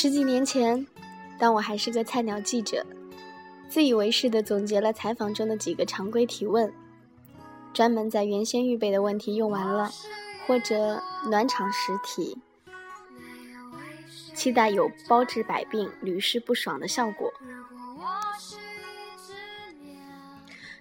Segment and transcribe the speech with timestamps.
[0.00, 0.86] 十几年前，
[1.40, 2.86] 当我还是个菜鸟记者，
[3.68, 6.72] 自以为是地总结了采访中的几个常规提问，
[7.74, 9.90] 专门在原先预备的问题用完了，
[10.46, 12.38] 或者暖场时提，
[14.36, 17.32] 期待有包治百病、屡试不爽的效果。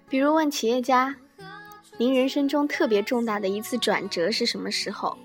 [0.07, 1.15] 比如问企业家
[1.97, 5.18] ：“您人生中特别重大的一次转折是什么时候？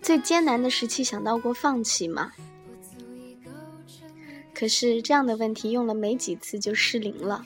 [0.00, 2.32] 最艰难的时期想到过放弃吗？”
[4.62, 7.44] 可是这样的问题用了没几次就失灵了。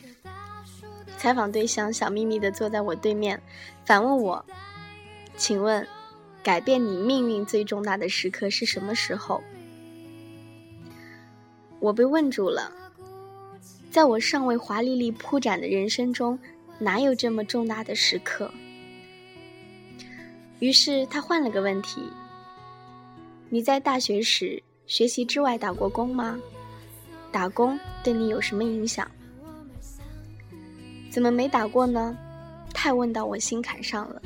[1.17, 3.43] 采访对象小秘密地坐在我对面，
[3.87, 4.45] 反问我
[5.35, 5.89] ：“请问，
[6.43, 9.43] 改变你命运最重大的时刻是什么时候？”
[11.81, 12.71] 我被问住了。
[13.91, 16.39] 在我尚未华丽丽铺展的人生中，
[16.79, 18.53] 哪有这么重大的时刻？
[20.59, 22.03] 于是他换了个问题
[23.49, 26.39] ：“你在大学时学习之外打过工吗？”
[27.33, 29.11] 打工对你有什么影响？
[31.11, 32.17] 怎么没打过呢？
[32.73, 34.21] 太问到我心坎上了。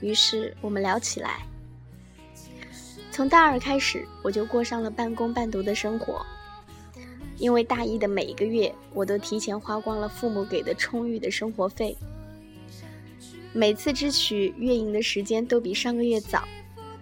[0.00, 1.44] 于是我们聊起来。
[3.10, 6.24] 从大二开始，我就过上了半工半读的生活。
[7.36, 11.96] 因为大一的每一个月，我都提前花光了父母给的充裕的生活费。
[13.52, 16.42] 每次支取月营的时间都比上个月早，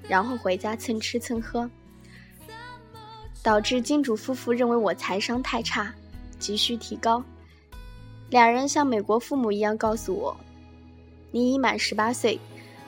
[0.06, 1.68] 然后回家蹭吃蹭喝。
[3.46, 5.94] 导致金主夫妇认为我财商太差，
[6.36, 7.22] 急需提高。
[8.28, 10.36] 两人像美国父母一样告诉我
[11.30, 12.40] ：“你已满十八岁，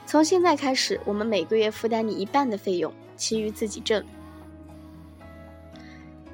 [0.05, 4.03] 从现在开始，我们每个月负担你一半的费用，其余自己挣。”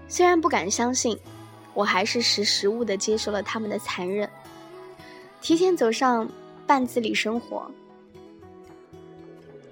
[0.09, 1.16] 虽然不敢相信，
[1.76, 4.28] 我还是识时务的接受了他们的残忍，
[5.40, 6.28] 提前走上
[6.66, 7.70] 半自理生活。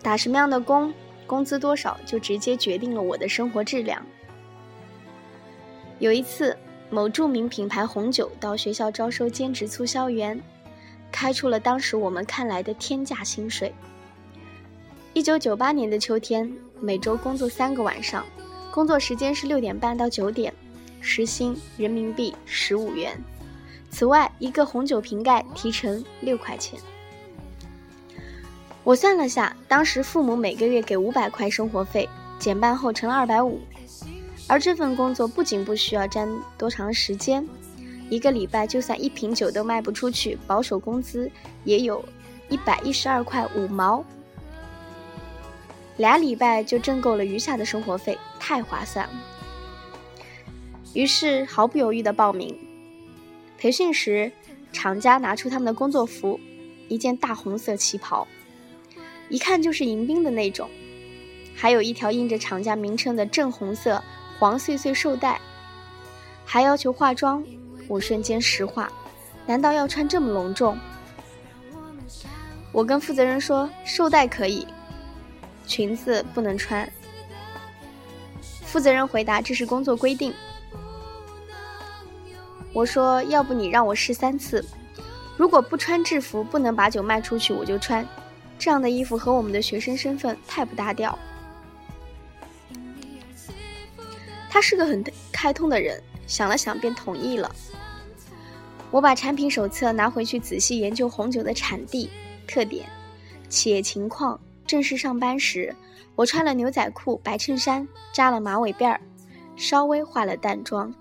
[0.03, 0.93] 打什么样的工，
[1.25, 3.99] 工资多少，就直接决定了我的生活质量。
[6.03, 6.53] 有一次，
[6.89, 10.37] 某著名品牌红酒到学校招收兼职促销员，
[11.09, 13.73] 开出了当时我们看来的天价薪水。
[15.13, 18.25] 一九九八年的秋天，每周工作三个晚上，
[18.69, 20.53] 工作时间是六点半到九点，
[20.99, 23.17] 时薪人民币十五元。
[23.89, 26.77] 此外，一个红酒瓶盖提成六块钱。
[28.83, 33.61] 我算了下，当时父母每个月给五百块生活费，减半后成了二百五。
[34.47, 37.47] 而这份工作不仅不需要占多长时间，
[38.09, 41.31] 一个礼拜就算一瓶酒都卖不出去，保守工资
[41.63, 42.03] 也有
[42.49, 44.03] 一百一十二块五毛，
[45.97, 49.13] 俩礼拜就挣够了余下的生活费，太划算了。
[50.93, 52.55] 于是毫不犹豫地报名。
[53.57, 54.31] 培训时，
[54.73, 56.39] 厂家拿出他们的工作服，
[56.89, 58.27] 一件大红色旗袍，
[59.29, 60.69] 一看就是迎宾的那种，
[61.55, 64.03] 还有一条印着厂家名称的正红色。
[64.43, 65.39] 黄碎碎绶带，
[66.43, 67.41] 还要求化妆，
[67.87, 68.91] 我瞬间石化，
[69.45, 70.77] 难道要穿这么隆重？
[72.73, 74.67] 我跟负责人说，绶带可以，
[75.65, 76.85] 裙子不能穿。
[78.65, 80.33] 负责人回答，这是工作规定。
[82.73, 84.61] 我说，要不你让我试三次，
[85.37, 88.05] 如果不穿制服不能把酒卖出去，我就穿。
[88.59, 91.17] 这样的衣服和我们的学生身份太不搭调。
[94.53, 97.51] 他是个很开通的人，想了想便同意了。
[98.91, 102.07] 我把产品手册拿回去仔细研究红酒的产地、
[102.47, 102.87] 特点、
[103.49, 104.39] 企业情况。
[104.67, 105.75] 正式上班时，
[106.15, 109.01] 我穿了牛仔裤、白衬衫，扎了马尾辫儿，
[109.55, 110.93] 稍微化了淡妆。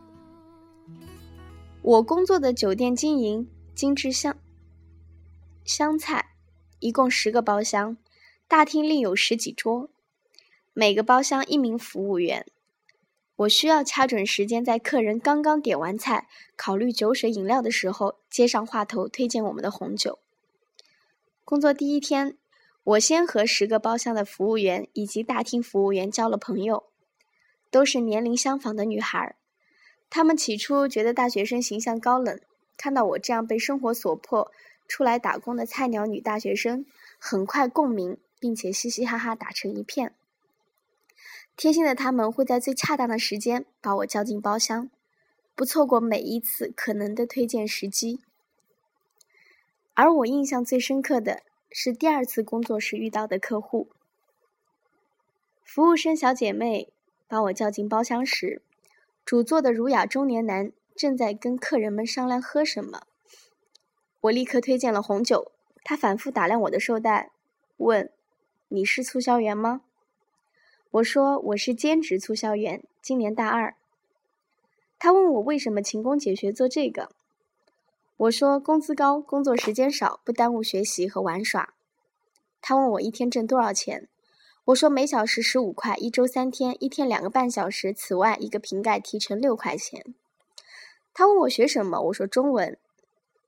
[1.83, 4.35] 我工作的酒店经营精致香
[5.67, 6.25] 香菜，
[6.79, 7.99] 一共十个包厢，
[8.49, 9.91] 大厅另有十几桌，
[10.73, 12.47] 每个包厢一名服务员。
[13.43, 20.19] 我需要掐准时间，在客人刚刚点完菜、考虑酒水饮料的时候，接上话头推荐我们的红酒。
[21.45, 22.37] 工作第一天，
[22.85, 26.85] 我先和十个包厢的服务员以及大厅服务员交了朋友，
[27.71, 29.37] 都是年龄相仿的女孩。
[30.09, 32.39] 他们起初觉得大学生形象高冷，
[32.77, 34.53] 看到我这样被生活所迫
[34.87, 36.85] 出来打工的菜鸟女大学生，
[37.19, 40.15] 很快共鸣，并且嘻嘻哈哈打成一片。
[41.57, 44.91] 贴心的他们会在最恰当的时间把我叫进包厢，
[45.55, 48.21] 不错过每一次可能的推荐时机。
[49.95, 53.91] 而我印象最深刻的是第二次工作时遇到的客户，
[55.63, 56.91] 服务生小姐妹
[57.29, 58.63] 把我叫进包厢时，
[59.25, 63.03] 主座的儒雅中年男正在跟客人们商量喝什么。
[64.23, 65.53] 我立刻推荐了红酒，
[65.85, 67.31] 他反复打量我的绶带，
[67.77, 68.11] 问
[68.69, 69.83] ：“你是促销员吗？”
[70.93, 73.75] 我说我是兼职促销员，今年大二。
[74.99, 77.09] 他问我为什么勤工俭学做这个，
[78.19, 81.73] 我说工资高，工作时间少，不耽误学习和玩耍。
[82.61, 84.07] 他问我一天挣多少钱，
[84.67, 90.05] 我说每小时十五块，一周三天，一天两个半小时，此外一个瓶盖提成六块钱。
[91.15, 92.77] 他问我学什么，我说中文。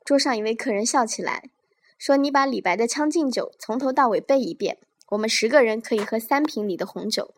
[0.02, 1.50] 桌上一位客人笑起来，
[1.99, 4.79] 说：“你把李白的《将进酒》从头到尾背一遍，
[5.15, 7.35] 我们十个人可以喝三瓶你的红酒。”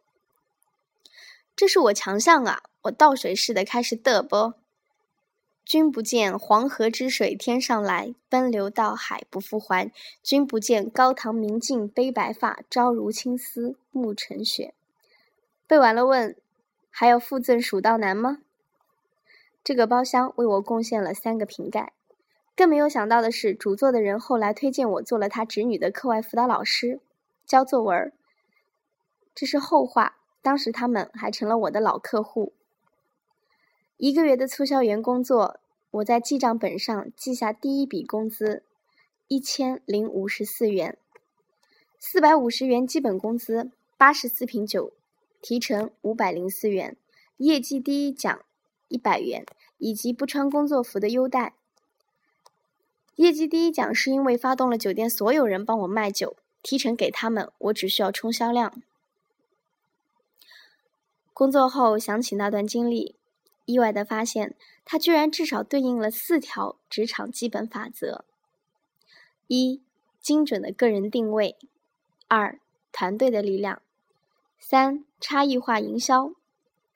[1.56, 2.64] 这是我强项啊！
[2.82, 4.54] 我倒水似的开始嘚啵。
[5.64, 9.90] 君不见黄河之水天上来，奔流到海不复还。
[10.22, 14.74] 君不见高堂明镜悲白发，朝如青丝暮成雪。
[15.66, 16.36] 背完了问，
[16.90, 18.38] 还要附赠蜀道难吗？
[19.64, 21.92] 这个包厢为我贡献了三个瓶盖。
[22.54, 27.00] 更没有想到的是，主座的人后来推荐我做了他侄女的课外辅导老师，
[27.46, 28.12] 教作文。
[29.34, 30.16] 这是后话。
[30.42, 32.52] 当时他们还成了我的老客户。
[33.96, 35.58] 一个月的促销员工作，
[35.90, 38.62] 我在记账本上记下第一笔工资，
[39.26, 40.96] 一千零五十四元，
[41.98, 44.92] 四百五十元基本工资，八十四瓶酒，
[45.42, 46.96] 提成五百零四元，
[47.38, 48.40] 业绩第一奖
[48.86, 49.44] 一百元，
[49.78, 51.54] 以及不穿工作服的优待。
[53.16, 58.82] 业绩第一奖是因为发动了酒店所有人帮我卖酒，提成给他们，我只需要冲销量。
[61.32, 63.14] 工作后想起那段经历，
[63.66, 68.24] 意外的发现，它居然至少对应了四条职场基本法则：
[69.46, 69.80] 一、
[70.18, 71.54] 精准的个人定位；
[72.26, 72.58] 二、
[72.90, 73.76] 团队的力量；
[74.58, 76.32] 三、差异化营销；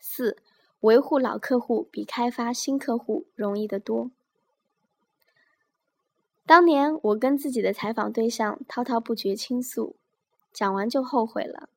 [0.00, 0.37] 四、
[0.81, 4.11] 维护老客户比开发新客户容易得多。
[6.50, 9.94] 当年我跟自己的采访对象滔滔不绝倾诉，
[10.52, 11.69] 讲完就后悔了。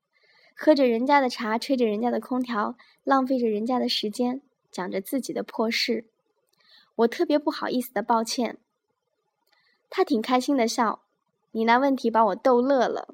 [0.56, 4.42] 喝着人家的茶，吹着人家的空调，浪费着人家的时间，
[4.72, 6.06] 讲着自己的破事，
[6.96, 8.58] 我特别不好意思的抱歉。
[9.92, 11.04] 他挺开心的笑，
[11.52, 13.14] 你那问题把我逗乐了。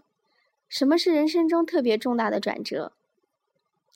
[0.69, 2.93] 什么是人生中特别重大的转折？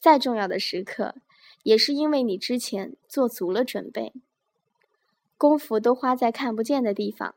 [0.02, 1.16] 再重要的时刻，
[1.64, 4.12] 也是因为你之前做足了准备，
[5.38, 7.36] 功夫都花在看不见的地方。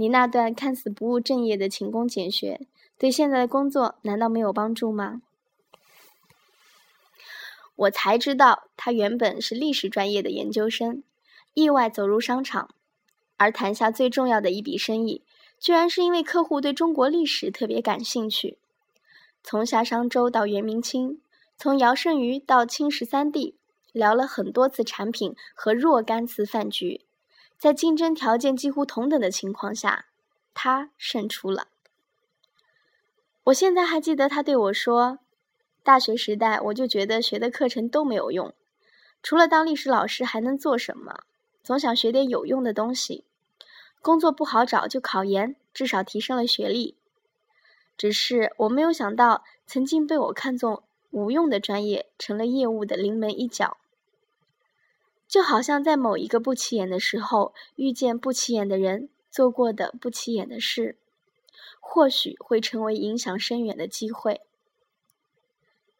[0.00, 2.62] 你那段看似不务正业的勤工俭学。
[2.96, 5.20] 对现在的工作难道没有帮助吗？
[7.76, 11.02] 我才知道他原本是历史专业的研究生，
[11.52, 12.70] 意外走入商场，
[13.36, 15.22] 而谈下最重要的一笔生意，
[15.58, 18.56] 居然是因为客户对中国历史特别感兴趣。
[19.44, 21.20] 从夏商周到元明清，
[21.58, 23.54] 从尧舜禹到清十三帝，
[23.92, 27.02] 聊了很多次产品和若干次饭局，
[27.60, 30.06] 在竞争条件几乎同等的情况下，
[30.54, 31.68] 他胜出了。
[33.44, 35.18] 我现在还记得他对我说
[35.84, 38.54] ：“大学时代，我就觉得学的课程都没有用，
[39.22, 41.24] 除了当历史老师还能做什么？
[41.62, 43.26] 总想学点有用的东西。
[44.00, 46.96] 工作不好找，就考研，至少提升了学历。
[47.98, 53.76] 只是我没有想到，曾经被我看作无用的专业，成了业务的临门一脚。
[55.30, 60.96] 就好像在某一个不起眼的时候，遇见不起眼的人，做过的不起眼的事。”
[61.78, 64.42] 或许会成为影响深远的机会，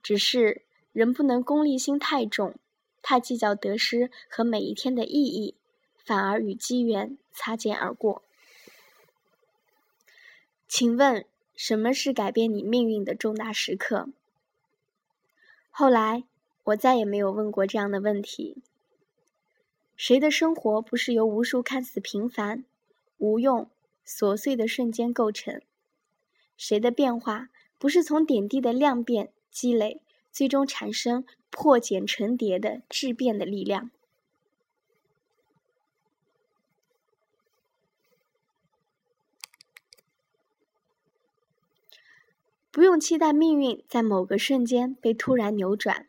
[0.02, 2.54] 只是人不能功利心太重，
[3.02, 5.56] 太计较得失和每一天的意义，
[5.96, 8.22] 反而与机缘擦肩而过。
[10.68, 11.25] 请问，
[11.56, 14.08] 什么是改变你命运的重大时刻？
[15.70, 16.25] 后来，
[16.64, 18.62] 我再也没有问过这样的问题。
[20.02, 22.64] 谁的生活不是由无数看似平凡、
[23.19, 23.69] 无用、
[24.02, 25.61] 琐碎的瞬间构成？
[26.57, 30.00] 谁的变化不是从点滴的量变积累，
[30.33, 33.90] 最终产生破茧成蝶的质变的力量？
[42.71, 46.09] 不用期待命运在某个瞬间被突然扭转，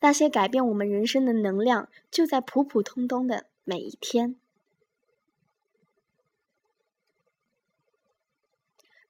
[0.00, 4.36] 那些改变我们人生的能量就在普普通通的每一天。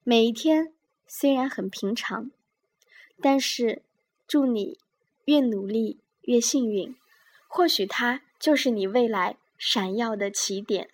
[0.03, 0.73] 每一天
[1.05, 2.31] 虽然很平常，
[3.21, 3.83] 但是
[4.27, 4.79] 祝你
[5.25, 6.95] 越努力越幸运，
[7.47, 10.89] 或许它就是你未来闪耀的起点。